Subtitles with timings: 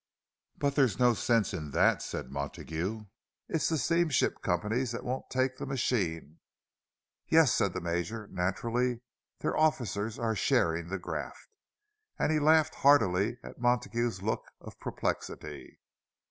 [0.57, 3.05] "But there's no sense in that," said Montague.
[3.47, 6.39] "It's the steamship companies that won't take the machine."
[7.27, 9.01] "Yes," said the Major; "naturally,
[9.41, 11.47] their officers are sharing the graft."
[12.17, 15.77] And he laughed heartily at Montague's look of perplexity.